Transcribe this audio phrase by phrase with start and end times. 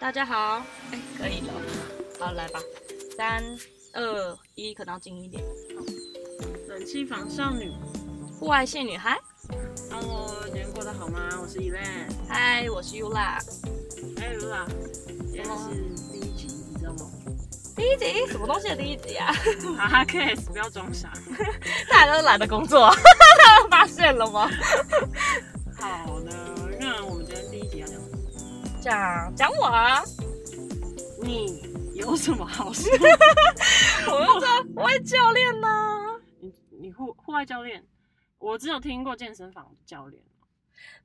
[0.00, 1.52] 大家好，哎，可以了，
[2.18, 2.58] 好来吧，
[3.14, 3.44] 三
[3.92, 5.44] 二一，可能要近一点。
[6.68, 7.70] 冷气房少女，
[8.38, 9.20] 户外线女孩
[9.90, 11.28] ，Hello，今天过得好吗？
[11.42, 12.10] 我是 Elan。
[12.26, 13.38] 嗨，我是 Yula。
[14.18, 14.66] 哎，Lula，
[15.30, 17.10] 今天是第一集，你知道吗？
[17.76, 19.30] 第一集什么东西的第一集啊？
[19.76, 21.12] 哈哈 case，不要装傻。
[21.90, 22.90] 大家都懒得工作，
[23.70, 24.50] 发现了吗？
[28.80, 30.02] 讲讲我啊，
[31.22, 31.60] 你
[31.94, 32.90] 有什么好说？
[34.10, 35.68] 我是说我会教练呢、
[36.40, 37.84] 你你户户外教练，
[38.38, 40.22] 我只有听过健身房的教练，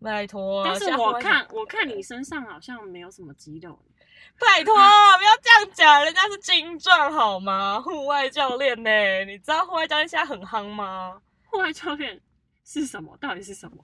[0.01, 3.77] 拜托，但是我看我看你身上好像没有什么肌肉。
[4.39, 4.79] 拜托，不
[5.23, 7.81] 要这样讲，人家是精壮好吗？
[7.81, 11.21] 户外教练呢、你知道户外教练现在很夯吗？
[11.45, 12.19] 户外教练
[12.63, 13.17] 是什么？
[13.19, 13.77] 到底是什么？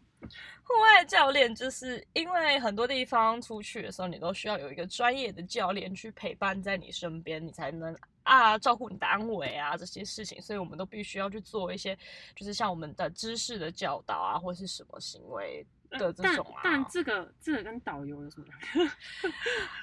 [0.64, 11.98] 户外教练就是因为很多地方出去的时候，你都需要有一个专业的教练去陪伴在你身边，你才能啊照顾你的安危啊这些事情，所以我们都必须要去做一些，
[12.36, 15.66] 就是像我们的知识的教导啊，或是什么行为
[16.00, 16.62] 的这但种啊。
[16.64, 18.46] 但这个这个跟导游有什么？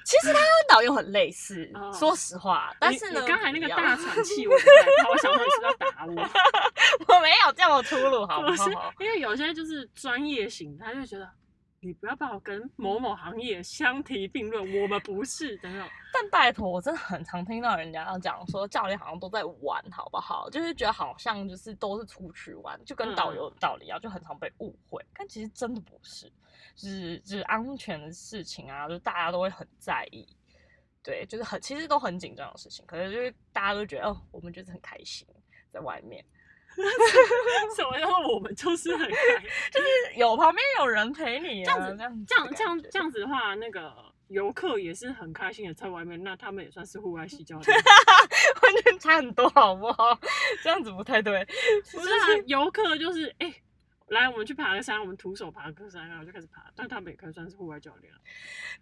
[0.05, 7.15] 其实他跟导游很类似，哦说实话，但是呢，刚才那个大喘 气，我我想说你是要打我？
[7.15, 11.29] 我没有叫我出路，好不不是好？，因为有些就是专业型，他就觉得
[11.81, 15.89] 你不要把我跟某某行业相提并论，我们不是的那种。
[16.11, 20.49] 但拜托，我真的很常听到人家讲说，教练好像都在玩，好不好？
[20.49, 25.03] 就是觉得好像就是都是出去玩，就跟导游的道理一样，就很常被误会。
[25.13, 26.31] 但其实真的不是，
[26.75, 30.27] 就是就是安全的事情啊，就是大家都会很在意。
[31.01, 35.25] 对，就是很其实都很紧张的事情，可是就是大家都觉得哦，我们就是很开心
[35.71, 36.25] 在外面，
[37.75, 39.17] 什么叫做我们就是很开？
[40.15, 43.93] 有旁边有人陪你、啊，这样子这样这样这样子的话，那个
[44.29, 47.77] 游客也是很开心的在外面，那他们也算是户外系教练。
[48.61, 50.19] 完全差很多，好不好？
[50.63, 51.45] 这样子不太对。
[51.91, 53.53] 不是啊，游客就是哎。
[54.09, 56.71] 来，我们去爬个山，我们徒手爬个山，然后就开始爬。
[56.75, 58.17] 但他们也可以算是户外教练啊。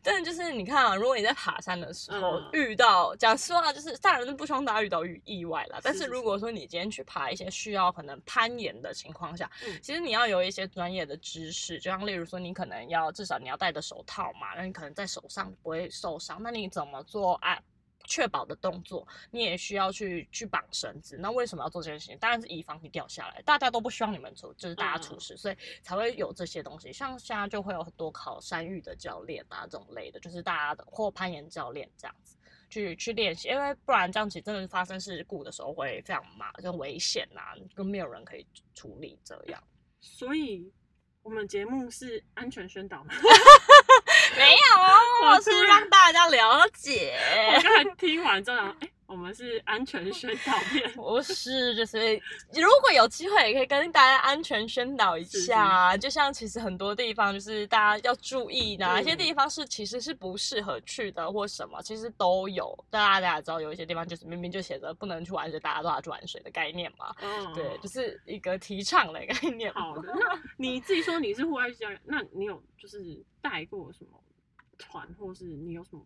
[0.02, 5.80] 但就是你看啊，如果你在爬山的时候、嗯遇到，讲实话，就是大人是不希望大家遇到遇意外啦。
[5.84, 16.42] 但是是如果说你今天去爬一些需要可能攀岩的情况下，嗯其实你要有一些专业的知识，就像例如说，你可能要至少你要戴着手套嘛，那你可能在手上不会受伤。
[16.42, 17.60] 那你怎么做啊？
[18.08, 21.16] 确保的动作，你也需要去去绑绳子。
[21.20, 22.18] 那为什么要做这件事情？
[22.18, 23.42] 当然是以防你掉下来。
[23.44, 26.92] 大家都不希望你们出，就是大家出事，所以才会有这些东西。
[26.92, 32.36] 像现在就会有很多考山域的教练啊，这种类的，就是大家的或攀岩教练这样子
[32.70, 37.42] 去去练习，因为不然这样其实真的是发生事故的时候会非常麻，就危险呐、
[37.76, 39.62] 跟没有人可以处理这样。
[40.00, 40.72] 所以，
[41.24, 43.14] 我们节目是安全宣导吗？
[44.38, 47.18] 没有，是我是让大家了解。
[47.56, 50.92] 我刚才听完之后想，哎、我们是安全宣导片。
[50.94, 52.16] 不是，就是
[52.54, 55.96] 如果有机会，也可以跟大家安全宣导一下。
[55.98, 62.78] 就像其实很多地方，就是大家要注意哪一些嗯地方是其实是不适合去的，或什么，其实都有。
[62.90, 67.14] 大家大家知道有一些地方就是明明就写着不能去玩水，大家都要去玩水的概念嘛。
[67.22, 69.82] 嗯，对，就是一个提倡的概念嘛。
[69.82, 70.14] 好的。
[70.14, 74.20] 那你自己说你是户外教练，那你有就是带过什么
[74.78, 76.06] 团，或是你有什么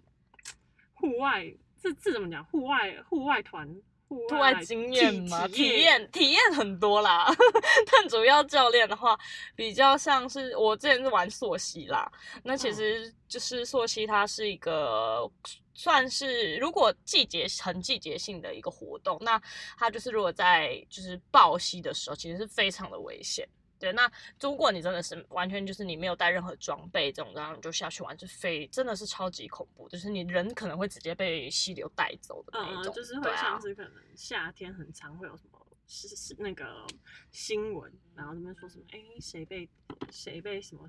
[0.94, 1.46] 户外
[1.82, 2.44] 这这怎么讲？
[2.46, 3.68] 户外户外团
[4.08, 5.48] 户户外经验吗？
[5.48, 7.28] 体体验体验很多啦，
[7.92, 9.18] 但主要教练的话，
[9.56, 12.12] 比较像是我之前是玩溯溪啦。
[12.44, 15.30] 那其实就是溯溪，它是一个
[15.74, 19.42] 算是如果季节很季节性的一个活动，那
[19.78, 23.48] 它就是如果在就是暴溪的时候，其实是非常的危险。
[23.82, 24.10] 对，那
[24.40, 32.94] 如果你真的是完全就是你没有带任何装备这种，然后你就下去玩，就非真的是超级恐怖，就是你人可能会直接被溪流带走的那一嗯，种。
[32.94, 36.86] 就是会像是可能夏天很常会有什么是是那个
[37.32, 39.68] 新闻，然后那边说什么哎谁被
[40.12, 40.88] 谁被什么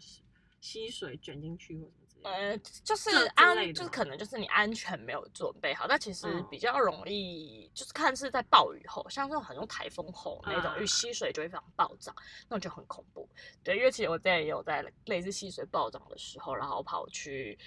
[0.60, 2.01] 溪水卷进去或什么之类的。
[2.24, 12.14] 呃，就是安，就是可能就是你安全没有准备好，但其实嗯比较容易，就是看是在暴雨后，像这种很多台风后那种，因为啊溪水就会非常暴涨，
[12.48, 13.28] 那种就很恐怖。
[13.64, 17.58] 对，因为其实我之前也有在类似溪水暴涨的时候，然后跑去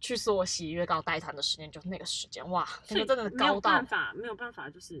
[0.00, 4.94] 去溯溪，因为刚好带团的时间就是那个时间，哇，那个真的没有高到办法，没有办法，就是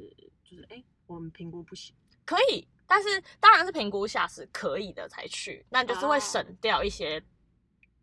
[0.44, 1.94] 就是哎、我们评估不行。
[2.24, 3.08] 可以，但是
[3.40, 7.22] 当然是评估下是可以的才去，那就是会哦省掉一些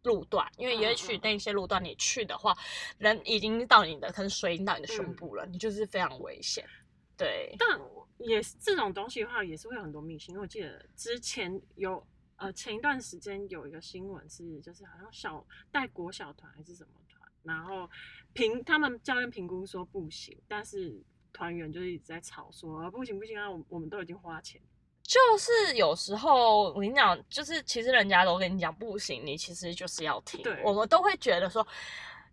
[0.06, 2.56] 路段，因为嗯也许嗯那些路段你去的话，
[2.98, 6.66] 人已经到你的，可能水已经到你的胸嗯部了，你就是非常危险。
[7.18, 7.80] 对，但
[8.18, 10.34] 也是这种东西的话，也是会有很多迷信。
[10.34, 12.06] 因为我记得之前有
[12.38, 17.90] 呃前一段时间有一个新闻是，就是好像小带国小团还是什么团，然后
[18.34, 21.01] 评他们教练评估说不行，但是
[21.31, 24.62] 团员就是一直在吵说、啊、不行不行啊，我我们都已经花钱。
[25.07, 30.60] 就是有时候我跟你讲，就是其实人家都跟你讲不行，你其实就是要听对。
[30.63, 31.66] 我们都会觉得说，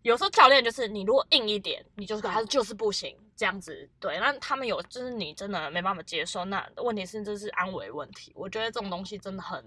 [0.00, 3.88] 有时候教练就是你如果硬一点，你就是他就是不行这样子。
[4.00, 8.32] 对，那他们有就是你真的没办法接受，那问题是这是安危问题。
[8.34, 9.62] 我觉得这种东西真的很。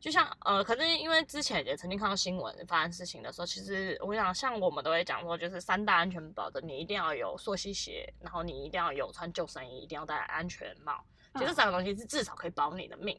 [0.00, 11.04] 就像呃，可是因为之前也曾经看到新闻发生事情的时候，其实我跟你讲，像我们都会讲说，就是三大安全保证，你一定要有溯溪鞋，然后你一定要有穿救生衣，一定要戴安全帽。
[11.34, 13.18] 其实这嗯三个东西是至少可以保你的命，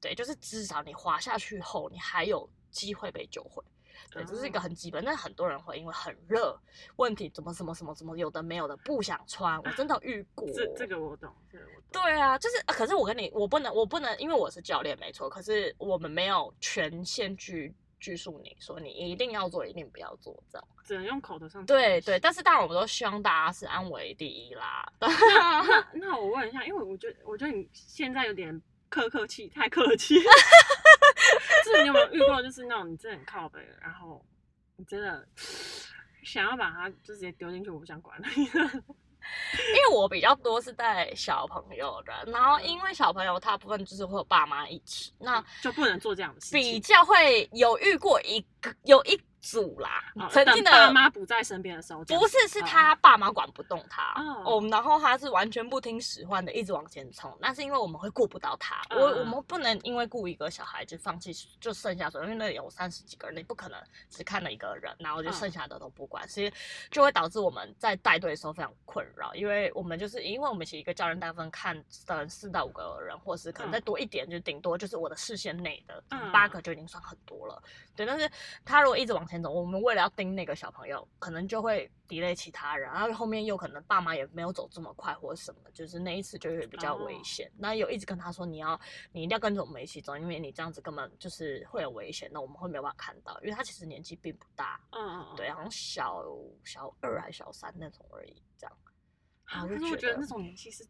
[0.00, 3.62] 对，就是至少你滑下去后，你还有机会被救回。
[4.10, 6.58] 对，这是一个哦很基本，但很多人会因为很热，
[6.96, 10.46] 问题怎么什么什么什么有的没有的不想穿，我真的遇 过。
[10.52, 12.02] 这这个我懂，这个我懂。
[12.02, 17.72] 对啊，就是，呃可是我跟你，我不能，我不能，因为我是教练没错，可是我们没有权限去
[18.04, 20.68] 拘束你说你一定要做，一定不要做这样。
[20.84, 21.64] 只能用口头上。
[21.64, 22.20] 对对，。
[22.20, 24.86] 但是当然我们都希望大家是安危第一啦。
[25.00, 28.60] 那那我问一下，因为我觉得我觉得你现在有点
[28.90, 30.16] 客客气，太客气。
[31.64, 34.22] 就是你有没有遇过，就是那种你真的很靠北，然后
[34.76, 35.26] 你真的
[36.22, 38.28] 想要把它就直接丢进去，我不想管了。
[39.74, 46.80] 因为我比较多是带小朋友的，然后因为小朋友大部分就是会有爸妈一起，那就不能做这样的事比。
[46.84, 54.42] 较会有遇过一个有一组啦，哦曾经的等爸妈不在身边的时候不是，是哦他爸妈管不动他，哦。
[54.46, 57.30] 哦，然后他是完全不听使唤的，一直往前冲。
[57.38, 58.98] 那是因为我们会顾不到他，嗯。
[58.98, 61.30] 我我们不能因为顾一个小孩就放弃，
[61.60, 65.32] 就剩下所有，因为那里有三十几个人，你不可能只看了一个人，然后就嗯。
[65.34, 66.50] 剩下的都不管，所以
[66.90, 71.76] 就会导致我们在带队的时候非常困扰，因为我们就是因为我们其实一个教练大部分看
[72.06, 76.32] 的四到五个人，或是可能再多一点，就顶多就是我的视线内的嗯。
[76.32, 77.62] 八个就已经算很多了。
[77.96, 78.30] 对，但是
[78.64, 87.50] 他如果一直往前走，我们为了要盯那个小朋友，可能就会 delay 其他人，然后后面又可能爸妈也没有走这么快或者什么，就是那一次就会比较危哦险。
[87.56, 88.78] 那有一直跟他说你要
[89.12, 96.24] 你一定要跟着我们一起走，因为你这样子根本就是会有危险，那我们会没有办法看到，因为他其实年纪并不大，嗯对，好像小
[96.64, 98.76] 小二还小三那种而已，这样。
[99.46, 99.66] 然啊。
[99.66, 100.86] 可是我觉得那种年纪是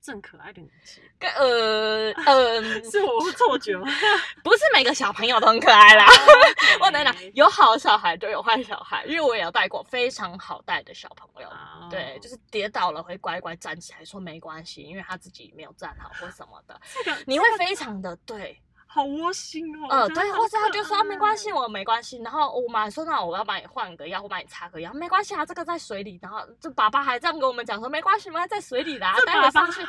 [0.00, 3.86] 正可爱的年纪，跟呃呃， 是我错觉吗？
[4.42, 6.06] 不是每个小朋友都很可爱啦。
[6.80, 11.88] 我我跟你讲，有好小孩就有坏小孩，因为我也有带过非常好带的小朋友，哦。
[11.90, 18.60] 对，就是跌倒了会乖乖站起来说没关系，因为他自己没有站好或什么的，这个你会非常的对，
[18.90, 19.86] 好窝心哦。
[19.90, 29.84] 呃，对，或者他就说啊没关系，我没关系，然后我妈说那我要帮你换个药我帮你擦个药，没关系啊，这个在水里，然后这爸爸还这样跟我们讲说没关系，没关系，在水里的、待会上去。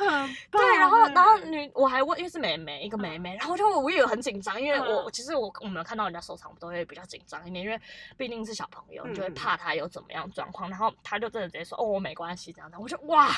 [0.51, 7.79] 对，然后然后欸女我还问，因为是妹妹，一个妹妹，然后就我也很紧张，因为我、嗯其实我我们看到人家受伤，我们都会比较紧张一点，因为
[8.15, 10.69] 毕竟是小朋友，你就会怕他有怎么样状况。
[10.69, 13.29] 然后他就真的直接说：“哦，我没关系。”这样子，我就哇，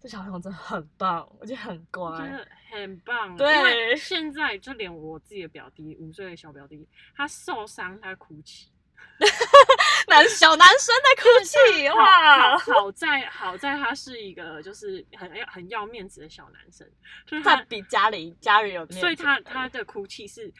[0.00, 2.18] 这小朋友真的很棒，我觉得很乖。
[2.18, 3.36] 真的很棒。
[3.36, 8.70] 对因为现在就连我自己的表弟，五岁的小表弟，他受伤他哭泣。
[10.08, 12.56] 男小男生在哭泣，哇！
[12.58, 16.88] 好好在好在他是一个就是很要很要面子的小男生，
[17.26, 20.52] 所以他他比家里家人有面子，所以他他的哭泣是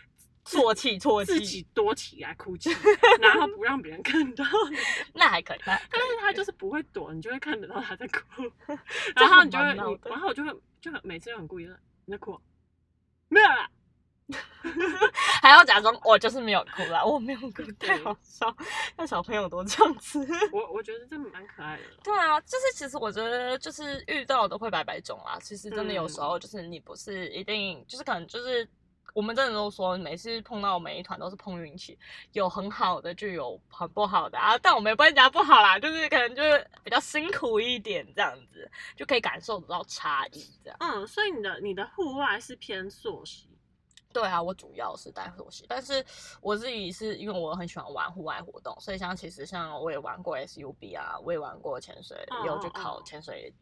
[0.45, 2.71] 啜泣啜泣，自己躲起来哭泣，
[3.21, 4.45] 然后不让别人看到。
[5.15, 8.43] 那还可以，但是他就是不会躲，你就会看得到他在哭，
[9.15, 9.65] 然后你就会，
[10.05, 12.43] 然后我就会就很每次都很故意的，你在哭哦？
[13.29, 13.71] 没有啦，
[15.43, 18.55] 还要假装我就是没有哭啦，我没有哭，太好笑。
[18.97, 20.27] 那小朋友都这样子。
[20.53, 21.83] 我我觉得这蛮可爱的。
[22.03, 25.39] 对啊，就是其实我觉得就是遇到的会百百种啦。
[25.41, 28.69] 其实真的有时嗯候就是你不是一定就是可能就是
[29.15, 31.99] 我们真的都说每次碰到每一团都是碰运气，
[32.33, 34.57] 有很好的就有很不好的啊。
[34.59, 40.77] 但我们也不会讲不好啦，就是可能就是比较辛苦一点这样子，就可以感受得到差异这样。
[40.81, 43.49] 嗯，所以你的你的户外是偏溯溪，
[44.13, 46.05] 对啊，我主要是带溯溪，但是
[46.41, 53.53] 我自己是因为我很喜欢玩户外活动，所以像其实像我也玩过 SUB 啊，我也玩过潜水，哦也有去考潜水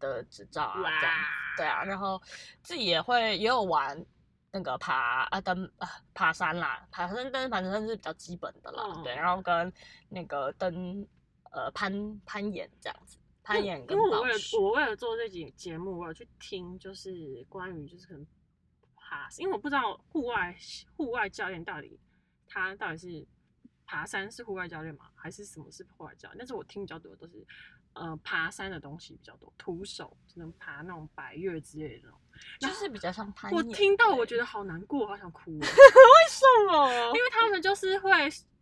[0.00, 1.58] 的执照啊，这样子。
[1.58, 2.20] 对啊，然后
[2.62, 4.04] 自己也会也有玩
[4.50, 9.72] 那个爬啊登啊爬山啦，爬山但是爬山是比较基本的啦，嗯对，然后跟
[10.08, 11.06] 那个登
[11.50, 18.26] 呃攀攀岩这样子，攀岩跟因为我为了我为了做这集节目，我有去听就是关于就是可能
[19.08, 20.54] 爬，因为我不知道户外
[20.96, 21.98] 户外教练到底
[22.46, 23.26] 他到底是
[23.86, 26.38] 爬山是户外教练吗，还是什么是户外教练？
[26.38, 27.46] 但是我听比较多的都是
[27.94, 32.18] 呃爬山的东西比较多，徒手只能爬那种百越之类的那种。
[32.60, 33.56] 就是比较像攀岩。
[33.56, 35.66] 我听到我觉得得好难过，好想哭、哦， 为
[36.28, 37.14] 什么因？
[37.14, 38.12] 为他们就是会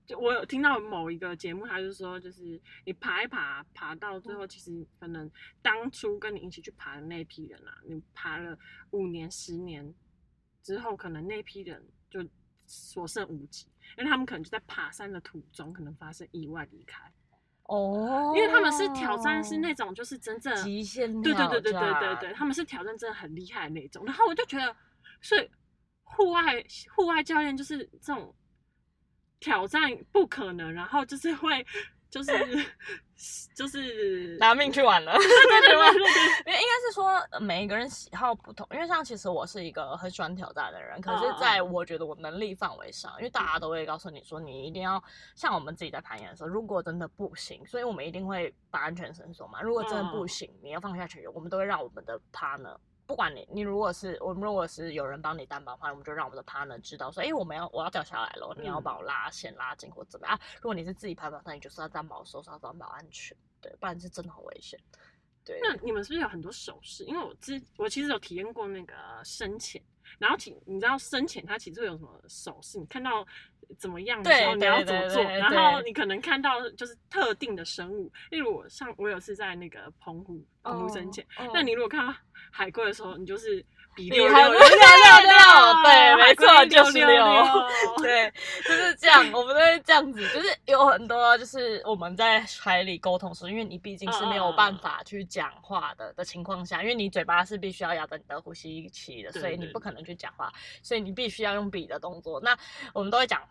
[0.07, 8.57] 就我有听到某一个节目，他就说，就是你爬一爬，爬到最后，其实可能当初跟你一起去爬的那批人啊，你爬了
[8.93, 9.93] 五年、十年
[10.67, 11.81] 之后，可能那批人
[12.11, 12.27] 就
[12.67, 17.01] 所剩无几，因为他们可能就在爬山的途中，可能发生意外离开。
[17.67, 24.05] 哦，因为他们是挑战，是那种就是真正极限对对对对对对对，他们是挑战真的很厉害的那种。
[24.05, 24.75] 然后我就觉得，
[25.21, 25.49] 所以
[26.03, 26.43] 户外
[26.97, 28.35] 户外教练就是这种
[29.39, 31.65] 挑战不可能，然后就是会
[32.09, 32.33] 就是
[33.55, 35.13] 就是拿命去玩了。
[35.13, 36.03] 对对对对对，
[36.47, 45.03] 因为应该是说呃每一个人喜好不同，因为像其实我是一个很喜欢挑战的人，可是在我觉得我能力范围上，因为大家都会告诉你说你一定要
[45.35, 52.77] 像我们自己在攀岩的时候，如果真的不行，所以我们一定会把安全绳索嘛，如果真的不嗯行，你要放下去，我们都会让我们的 partner。
[53.07, 60.35] 不管你，你如果是我们如果是有人帮你担保的话，我们就让我们的 partner 知道说，哎、我们要我要掉下来了，你要嗯把我拉线拉紧或怎么样。
[60.35, 64.79] 啊如果你是自己攀保，那你就是要担保手上担保安全，对，不然是真的很危险。
[65.45, 67.05] 对，那你们是不是有很多手势？
[67.05, 69.81] 因为我之我其实有体验过那个深潜，
[70.19, 72.81] 然后请你知道深潜它其实会有什么手势？
[72.81, 73.25] 你看到
[73.79, 82.13] 怎么样的时候你要怎么做，然后你可能看到就是特定的生物，例如我上我有次在那个澎湖澎湖深潜，哦那你如果看到
[82.57, 83.63] 海龟的时候，你就是
[83.95, 84.67] 比你六六还六六六
[85.85, 87.07] 对没错就是六
[87.99, 88.33] 对，
[88.65, 100.51] 就是这样，我们都会这样子，就是有很多就是我们在海里沟通时，因为你毕竟是没有办法去讲话的的情况下，因为你嘴巴是必须要压着你的呼吸器的，所以你不可能去讲话，
[100.83, 102.41] 所以你必须要用笔的动作。
[102.41, 102.57] 那
[102.95, 103.43] 我们都会讲，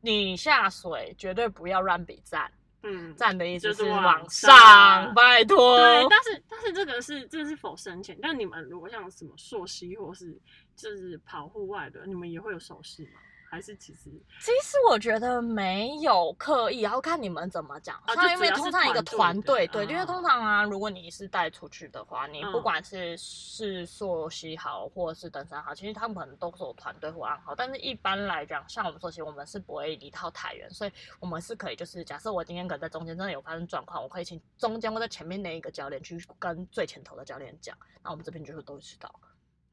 [0.00, 2.50] 你下水绝对不要乱比站，
[2.84, 3.14] 嗯。
[3.16, 5.76] 站的意思就是往往上上，拜托。
[5.76, 8.16] 对，但是但是这个是这个是否深浅？
[8.22, 10.38] 但你们如果像什么硕士或是
[10.76, 13.20] 就是跑户外的，你们也会有手势吗？
[13.54, 18.02] 还是其实其实我觉得没有刻意，要看你们怎么讲。
[18.12, 27.54] 像因为通常一个团团队，对，因为哦通常啊，如果你是带出去的话，你不嗯管是是溯溪好，或者是登山好，其实他们可能都是有团队或暗号。
[27.54, 39.08] 但是一般来讲，像我们溯溪，我们是不会离套太远，所以我们是可以，就是假设我今天可能在中间真的有发生状况，我可以请中间或在前面那一个教练去跟最前头的教练讲，那我们这边就会都知道。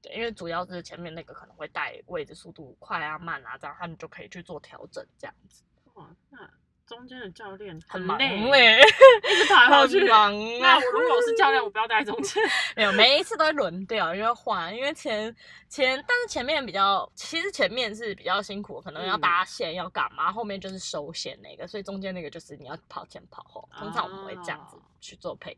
[0.01, 5.63] 对，因为主要是前面那个可能会带位置速度快啊慢啊，这样他们就可以去做调整，这样子。
[5.93, 6.49] 哇，那
[6.87, 10.03] 中间的教练很忙累，嘞，一直跑来跑 去。
[10.09, 10.81] 忙啊那我！
[10.91, 12.43] 如果我是教练，我不要待中间。
[12.75, 15.33] 没有，每一次都会轮掉，因为换，因为前
[15.69, 25.55] 前，但是前面比较，其实前面是比较辛苦，可能要嗯搭线要干嘛，后面就是收线那个，所以中间那个就是你要跑前跑后，通常我们会这样子哦去做配。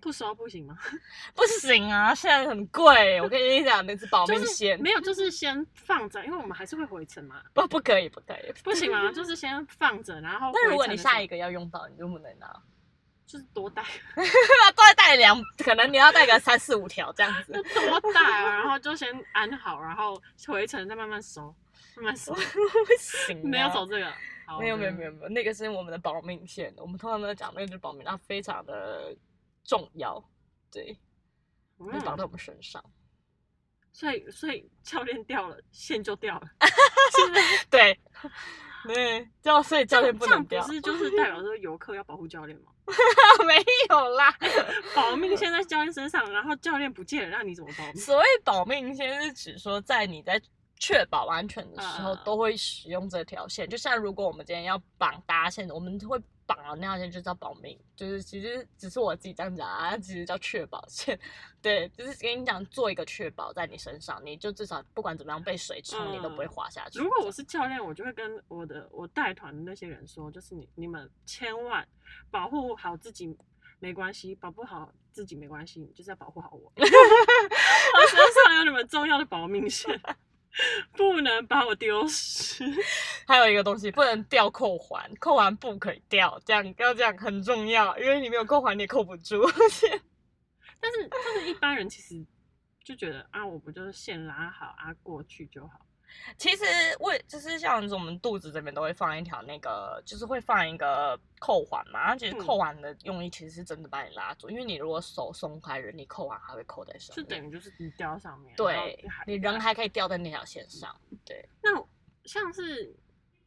[0.00, 0.76] 不收不行吗？
[1.34, 7.42] 不行啊，现在很贵，我跟你讲，那是保就是命线，没有，就是先放着，因为我们还是会回程嘛。
[7.54, 10.50] 不不可以，不可以，不行啊，就是先放着，然后。
[10.52, 12.50] 那如果你下一个个要用到，你就不能拿。
[13.26, 13.80] 就是多带，
[14.74, 17.62] 都要带两，可能你要带个三四五条这样子就。
[18.00, 21.54] 多带啊，然后就先安好，然后回程再慢慢收，
[21.94, 22.34] 慢慢收。
[22.34, 22.40] 不
[22.98, 24.12] 行、啊，没有走这个，
[24.46, 29.14] 好没有没有的没有没有，那个是我们的保命线，我们通常都讲那个就是保命，它非常的
[29.64, 30.22] 重要，
[30.70, 30.98] 对，
[31.78, 32.82] 会绑在嗯我们身上。
[33.92, 36.48] 所以所以教练掉了，线就掉了。
[37.68, 37.98] 对，
[38.84, 42.70] 对，教所以教练不能掉，不是就是代表说游客要保护教练吗？
[43.46, 43.56] 没
[43.88, 44.32] 有啦。
[44.94, 47.96] 保命线在教练身上，然后教练不见了，那你怎么保命？
[47.96, 50.40] 所谓保命线是指说，在你在
[50.78, 53.68] 确保安全的时候，嗯都会使用这条线。
[53.68, 56.18] 就像如果我们今天要绑搭线，我们会
[56.50, 61.16] 绑了那条线就叫保命，就是其实只是我自己这样讲啊，其实叫确保线。
[61.62, 66.98] 对，就是跟你讲做一个确保在你身上，你就至少不管怎么样被水冲，你都不会滑下去。
[66.98, 71.86] 如果我是教练，我就会跟我的我带团的那些人说，就是你你们千万
[72.32, 73.32] 保护好自己
[73.78, 76.72] 没关系，保护好自己没关系，你就是要保护好我。
[76.74, 76.82] 我
[78.08, 80.00] 身上有你们重要的保命线，
[80.96, 82.64] 不能把我丢失。
[83.26, 89.40] 还有一个东西不能掉扣环，扣环不可以掉，这样要这样很重要，因为你没有扣环你也扣不住。
[90.80, 92.24] 但是但是一般人其实
[92.82, 95.86] 就觉得啊，我不就是线拉好啊过去就好。
[96.36, 96.64] 其实
[97.00, 102.08] 为就是像我们肚子这边都会放一条那个，就是会放一个扣环嘛。
[102.08, 110.94] 它其实嗯扣环的用意其实是真的把你拉住，因为你如果手松开了，你扣环还会扣在上面就，等于就是你掉上面，对你人还可以掉在那条线上。
[111.24, 111.70] 对，那
[112.24, 112.94] 像是，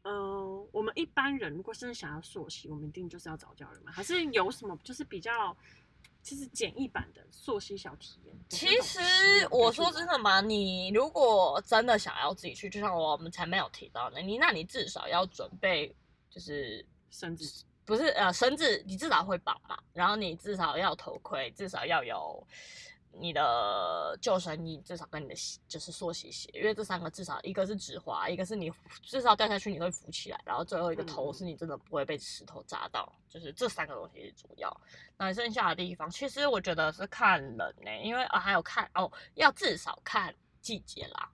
[0.01, 3.91] 呃，我们一般人如果真的想要溯溪，我们一定就是要找教练吗？
[3.91, 5.55] 还是有什么就是比较，
[6.23, 8.33] 就是简易版的溯溪小体验？
[8.49, 8.99] 其实
[9.51, 15.93] 我说真的嘛，你如果真的想要自己去，就像我们前面有提到的，你那你至少要准备
[16.29, 22.47] 就是绳子不是呃绳子，你至少会绑嘛，然后你至少要有头盔，至少要有
[23.19, 25.35] 你的救生衣，至少跟你的
[25.67, 34.75] 就是溯溪鞋，因为这三个至少一个是止滑，一个是你至少掉下去你会浮起来，然后最后一个头嗯是你真的不会被石头砸到，就是这三个东西是主要。
[35.17, 41.29] 那剩下的地方，其实我觉得是看人呢、因为啊还有看哦，要至少看季节啦，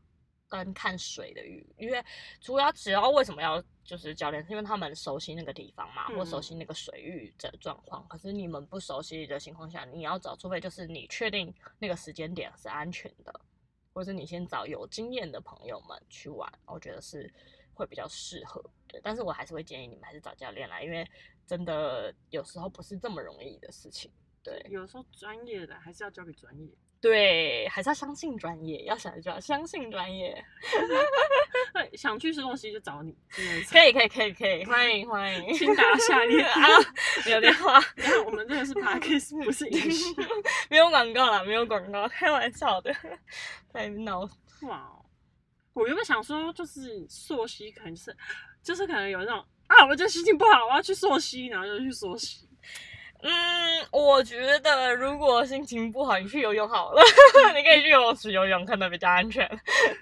[0.50, 2.04] 跟看水的鱼，因为
[2.42, 8.06] 主要只要为什么要就是教练，是因为他们熟悉那个地方嘛，或熟悉那个水域的状况。
[8.08, 13.40] 可是你们不熟悉的情况下，你要找，除非就是你确定那个时间点是安全的，
[13.94, 17.32] 或者你先找有经验的朋友们去玩，我觉得是
[17.76, 18.60] 会比较适合。
[18.88, 21.08] 对，但是我还是会建议你们还是找教练来，因为
[21.46, 24.12] 真的有时候不是这么容易的事情。
[24.50, 26.68] 对有时候专业的还是要交给专业。
[27.02, 30.44] 对，还是要相信专业，要想就要相信专业。
[31.74, 33.16] 对， 想去吃东西就找你，
[33.70, 36.60] 可以可以可以可以，欢迎欢迎，请打下列 啊，
[37.26, 40.14] 没有电话，你看我们这个是 podcast，不是影视。
[40.70, 42.94] 没有广告啦，没有广告，开玩笑的，
[43.72, 44.30] 太闹。
[44.64, 45.06] 哇哦，
[45.72, 48.18] 我原本想说，就是溯溪，可能就是
[48.62, 49.38] 就是可能有那种
[49.68, 52.46] 啊，我这心情不好，我要去溯溪，然后就去溯溪。
[53.22, 53.32] 嗯，
[53.92, 57.02] 我觉得如果心情不好，你去游泳好了，
[57.54, 59.46] 你可以去游泳池游泳，可能比较安全，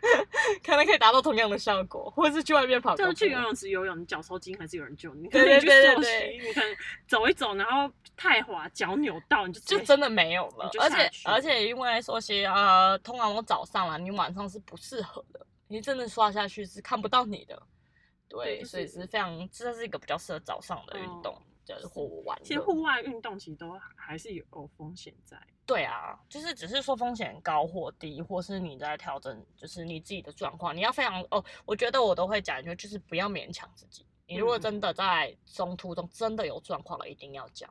[0.64, 2.98] 可能可以达到同样的效果，或者是去外面跑步。
[2.98, 5.28] 就是去游泳池游泳，你脚抽筋还是有人救你。
[5.30, 6.76] 对可是你去对对对，你可能
[7.08, 17.60] 走一走，然后太滑，脚扭到，你就就真的没有了而且而且因为说些呃，通常我早上啦，你晚上是不适合的，你真的刷下去是看不到你的，
[18.30, 21.42] 对，对就是所以是非常，这是一个比较适合早上的运动，哦
[21.76, 22.60] 就是或玩其实。
[22.60, 24.46] 户外运动其实都还是有
[24.78, 25.38] 风险在。
[25.66, 34.06] 对啊，就是只是说风险高或低，或是你在调整，就是你自己的状况，你要非常哦，我觉得我都会讲，就就是不要勉强自己。
[34.26, 37.70] 你如果嗯真的在中途中真的有状况了，一定要讲，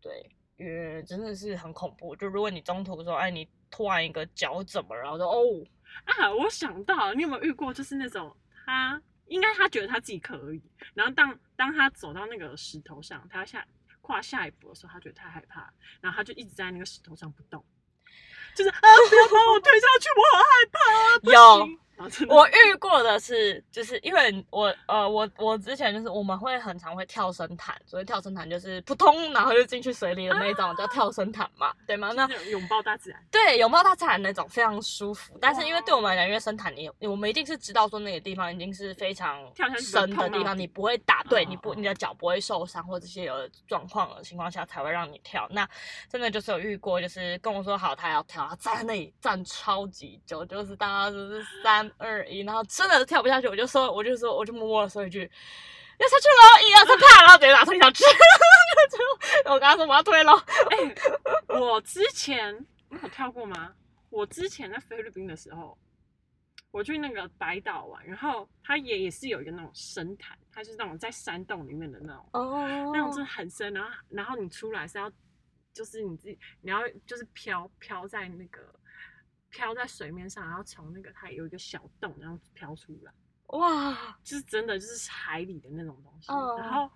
[0.00, 2.16] 对，因为真的是很恐怖。
[2.16, 5.42] 就如果你中途说，哎，你突然一个脚怎么了，然后说哦，
[6.04, 8.34] 啊，我想到，你有没有遇过，就是那种
[8.64, 10.62] 他应该他觉得他自己可以，
[10.94, 13.66] 然后当当他走到那个石头上，他要下
[14.00, 17.64] 跨下一步的时候，他觉得太害怕，然后他就一直在那个石头上不动，
[18.54, 21.18] 就是 啊，不要把我推下去，我好害怕啊！
[21.20, 21.68] 不有
[22.28, 32.12] 我遇过的是，就是因为我呃我我之前就是我们会很常会跳绳潭，所以跳绳潭就是扑通，然后就进去水里的那种、叫跳绳潭嘛，对吗？
[32.14, 39.42] 那拥抱大自然，对，拥抱大自然那种非常舒服，但是因为对我们来讲，因为深潭你我们一定是知道说那个地方已经是非常
[39.80, 45.46] 深的地方，你不会打，对，嗯你不嗯你的脚不会受伤或这些有状况的情况下才会让你跳。
[45.50, 45.68] 那
[46.10, 55.30] 真的就是有遇过，就是跟我说好他要跳，他站在那里站超级久，就是大家就是三二一，然后真的跳不下去，我就说我就说我就默默的说一句。
[55.98, 56.68] 要下去喽！
[56.68, 57.22] 一二三，啪！
[57.22, 58.04] 然后直接把他推下去。
[58.90, 60.36] 就我跟他说我要推喽。
[60.70, 62.54] 哎、我之前
[62.90, 63.72] 你有跳过吗？
[64.10, 65.78] 我之前在菲律宾的时候，
[66.70, 75.10] 我去那个白岛玩，然后它也也是有一个那种深潭，它就是那种在山洞里面的那种，哦那种真的很深，然后然后你出来是要，
[75.72, 78.60] 就是你自己你要就是飘飘在那个
[79.56, 83.12] 飘在水面上，然后从那个它有一个小洞，然后飘出来。
[83.58, 86.30] 哇，就是真的就是海里的那种东西。
[86.30, 86.90] 嗯然后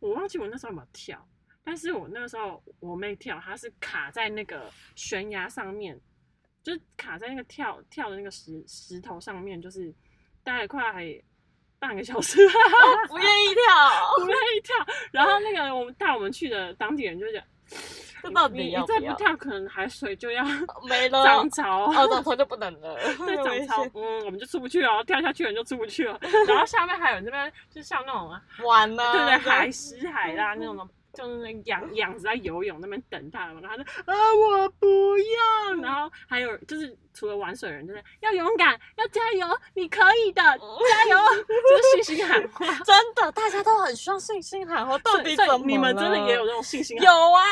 [0.00, 1.28] 我忘记我那时候有没有跳，
[1.62, 6.00] 但是我那个时候我妹跳，她是卡在那个悬崖上面，
[6.62, 9.94] 就是卡在那个跳跳的那个石石头上面，就是
[10.42, 10.80] 待了快
[11.78, 12.38] 半个小时，
[13.08, 14.74] 不愿意跳， 不愿意跳。
[15.12, 17.44] 然后那个我们带我们去的当地人就讲，
[18.28, 18.76] 这到你你？
[18.86, 20.44] 再不跳，可能海水就要
[20.88, 21.84] 没了， 涨潮。
[21.90, 26.18] 哦，涨潮就不能了， 对，涨潮，嗯，我们就出不去了，跳下去了就出不去了。
[26.46, 28.30] 然后下面还有那边，就像那种
[28.64, 34.86] 完了，对对，海石海啦那种，就是那养养子在游泳那边等他，然后他说啊 我不
[35.18, 42.66] 要，然后还有就是除了玩水人，就是要勇敢，要加油，你可以的，加油， 就是信心喊话。
[42.84, 47.42] 真的，大家都很需要信心喊话，到底怎么你们真的也有那种信心喊有啊，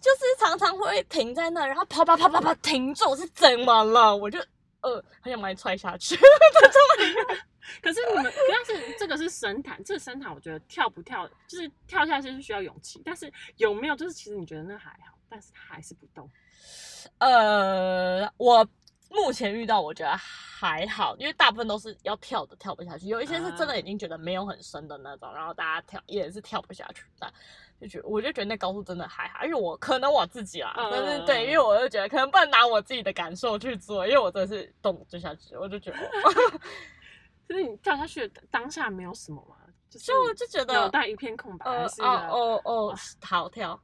[0.00, 4.16] 就是常常会停在那，然后啪啪啪啪啪停住，是怎么了？
[4.16, 4.40] 我就
[4.80, 6.16] 呃很想把你踹下去。
[7.80, 16.30] 可是你们，但是这个是神坛，这个神坛我觉得跳不跳，就是跳下去是需要勇气，但是有没有就是其实你觉得那还好，但是他还是不动。
[17.18, 18.66] 呃，我
[19.10, 27.32] 目前遇到我觉得还好，因为大部分都是要跳的跳不下去，有一些是真的已经觉得没有很深的那种，然后大家跳也是跳不下去，但
[27.80, 36.60] 就觉我就觉得那高度真的还好，因为我可能我自己啦，嗯但是对，因为我就觉得可能不能拿我自己的感受去做，因为我真的是动就下去，我就觉得哦
[37.52, 39.56] 就是你跳下去当下没有什么嘛，
[39.90, 43.78] 就是就就觉得脑袋一片空白，哦哦哦，逃跳，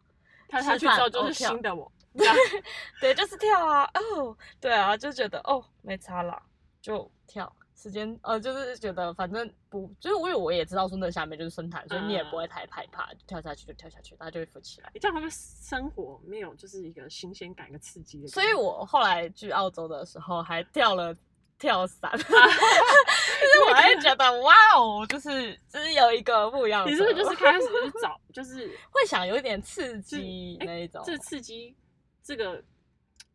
[0.49, 1.91] 跳下去之后就是新的我。
[3.01, 6.43] 对，就是跳啊，哦，对啊，就觉得哦没差啦，
[6.81, 7.55] 就跳。
[7.77, 14.91] 时间呃，就是觉得反正不，就是因为我也知道说那下面就是深潭，所以你也不会太害怕，就跳下去就跳下去，它就会浮起来。
[14.93, 18.27] 你这样会不会生活没有就是一个新鲜感、一个刺激的？
[18.27, 21.15] 所以我后来去澳洲的时候还跳了
[21.59, 22.29] 跳伞， 就是
[23.69, 26.91] 我会觉得哇哦，就是就是有一个不一样的。
[26.91, 31.03] 你是不是就是开始就找就是 会想有一点刺激那一种？
[31.05, 31.77] 这刺激
[32.23, 32.63] 这个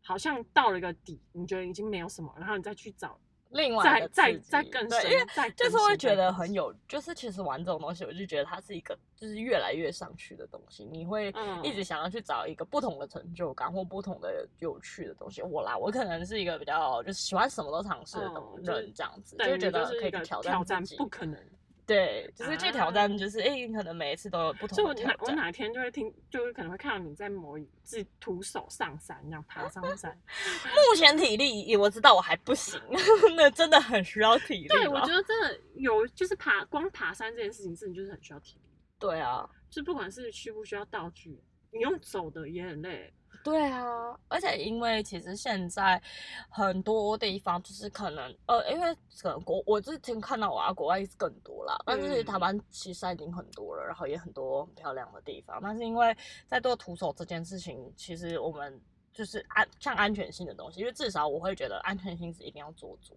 [0.02, 3.20] 好像到了一个底，你觉得已经没有什么，然后你再去找。
[3.54, 15.42] 另外再再再更深，因为就是会觉得很有，就是其实玩这种东西，我就觉得它是一个就是越来越上去的东西，你会一直想要去找一个不同的成就感或不同的有趣的东西。
[15.42, 21.40] 我啦，我可能是一个比较就是喜欢什么都尝试的人，这样子就觉得可以挑战自己，不可能。
[21.86, 25.18] 对，就是去挑战，就是哎，你可能每一次都有不同的挑战。
[25.22, 30.18] 我哪天就会听，就是可能会看到你在某一次徒手上山，这样爬上山。
[30.90, 32.80] 目前体力我知道我还不行，
[33.36, 34.68] 那真的很需要体力。
[34.70, 38.62] 对，我觉得真的有，就是爬光爬山这件事情，真的就是很需要体力。
[38.98, 41.38] 对啊，就不管是需不需要道具，
[41.72, 43.14] 你用走的也很累。
[43.44, 46.02] 对啊，而且因为其实现在
[46.50, 55.60] 很多地方就是可能呃，因为可能国我之前看到啊，国外是更多啦，但是台湾其实已经很多了，然后也很多很漂亮的地方。
[55.62, 56.16] 但是因为
[56.48, 63.14] 在做徒手这件事情，其实我们就是安像安全性的东西，因为至少我会觉得安全性是一定要做足。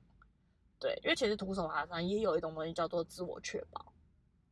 [0.81, 3.93] 对，因为其实徒手爬山也有一种东西叫做自我确保，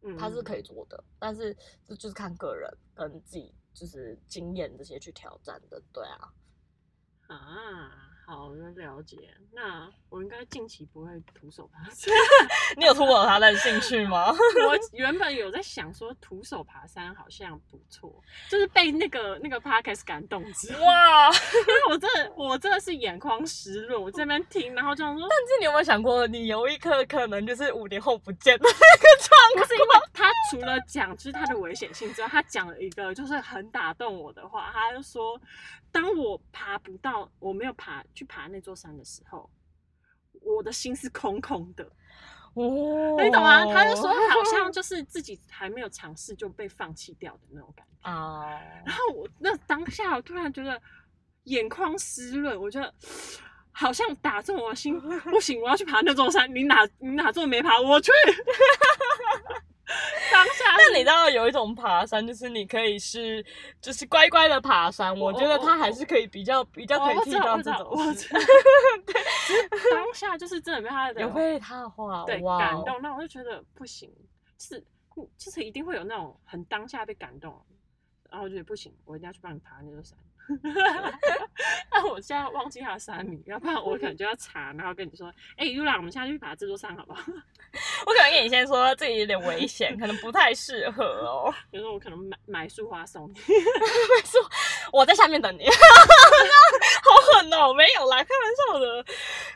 [0.02, 1.52] 嗯，它是可以做的，但是
[1.84, 3.52] 这就是看个人跟自己。
[3.74, 6.32] 就是经验这些去挑战的，对啊，
[7.26, 9.16] 啊，好的了解。
[9.52, 12.12] 那我应该近期不会徒手爬山。
[12.76, 14.30] 你有突破他的兴趣吗？
[14.66, 18.12] 我原本有在想说徒手爬山好像不错，
[18.48, 29.68] 就是被那个那个 podcast 感动之哇，因为我真的我真的是眼眶湿润，我这边听，然后就说，但是你有没有想过，你有一刻可能就是五年后不见的那个窗？
[29.68, 35.40] 是因为他除了讲就是他的危险性之外，他讲了一个就是很打动我的话，他就说，
[35.94, 39.48] 当我爬不到，我没有爬去爬那座山的时候，
[40.42, 41.84] 我的心是空空的。
[42.54, 43.64] 哦，你懂吗？
[43.72, 48.60] 他就说好像 就是自己还没有尝试就被放弃掉的那种感觉啊。
[48.84, 50.82] 然后我那当下我突然觉得
[51.44, 52.92] 眼眶湿润，我觉得
[53.70, 56.52] 好像打中我心， 不行，我要去爬那座山。
[56.52, 58.10] 你哪你哪座没爬，我去。
[60.32, 63.44] 当下，但你知道有一种爬山，就是你可以是，
[63.80, 65.14] 就是乖乖的爬山。
[65.18, 67.94] 我觉得他还是可以比较比较可以听到这种。
[69.06, 74.10] 对，当下就是真的被他的有被他的话对感动，那我就觉得不行，
[74.58, 74.82] 是
[75.36, 77.62] 就是一定会有那种很当下被感动，
[78.30, 80.18] 然后我觉得不行，我一定要去帮你爬那座山。
[81.90, 87.22] 那我现在忘记他的山名，要不然我可能就要查，然后跟你说，哎，Ula，我们现在去爬这座山好不好？
[88.06, 91.52] 我可能跟你先说，这里有点危险，可能不太适合哦。
[91.70, 94.38] 比如说，我可能买买束花送你，买束，
[94.92, 95.66] 我在下面等你。
[95.66, 97.72] 好狠哦！
[97.74, 99.04] 没有啦，开玩笑的，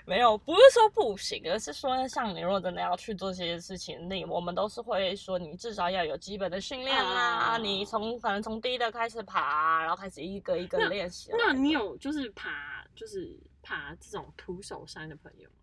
[0.05, 7.59] 没有，不是说不行，而是说像你如果真的要去做这些事情，你我们都是会说，你至少要有基本的训练啦。
[7.61, 11.31] 你从可能从低的开始爬，然后开始一个一个练习。
[11.37, 15.55] 那你有就是爬就是爬这种徒手山的朋友吗？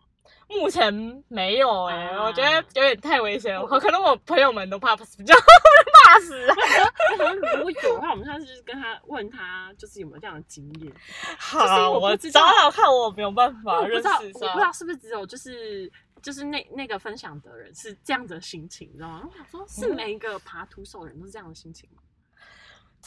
[0.48, 0.92] 目前
[1.28, 3.64] 没有哎，我觉得有点太危险了。
[3.78, 6.54] 可能我朋友们都怕死， 比较怕死啊。
[7.34, 10.92] 如果有的话，我们下次就是跟他问他，就是有没有这样的经验。
[11.38, 14.08] 好，我找找看，我没有办法认识。
[14.08, 19.22] 我不知道是不是只有就是就是那那个分享的人是这样的心情，你知道吗？
[19.30, 22.02] 我想说，是每一个爬徒手人都是这样的心情吗？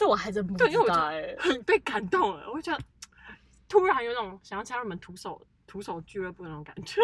[0.00, 2.50] 这我还真不知道哎， 很被感动了。
[2.50, 2.82] 我觉得
[3.68, 5.40] 突然有种想要加入我们徒手。
[5.66, 7.00] 徒手俱乐部那种感觉，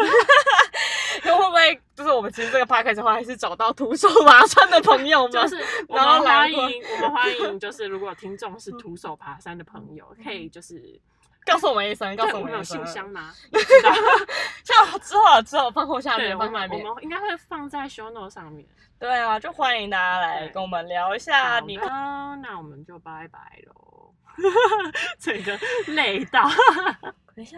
[1.23, 5.31] 会不会就是我们其实这个 p a r k 的话，还是找到徒手爬 山的朋友们？
[5.31, 5.55] 就是
[5.87, 10.99] 我们欢迎，我们欢迎，就是如果听众是徒手爬山的朋友，可以就是
[11.47, 13.33] 告诉我们一声，告诉我们有信箱吗？
[14.63, 18.67] 像之后之后放后下面，放外面，我们应该会放在 show note 上面。
[18.99, 21.59] 对啊，就欢迎大家来跟我们聊一下。
[21.61, 24.13] 你那我们就拜拜喽，
[25.19, 25.57] 这个
[25.87, 26.43] 累到，
[27.35, 27.57] 等一下。